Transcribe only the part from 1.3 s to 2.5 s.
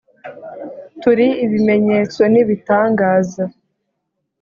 ibimenyetso n